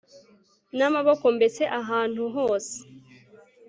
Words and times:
namaboko 0.77 1.25
mbese 1.37 1.61
ahantu 1.79 2.23
hose 2.35 2.75